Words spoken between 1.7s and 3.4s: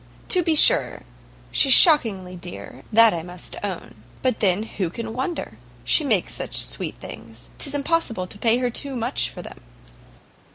shockingly dear, that I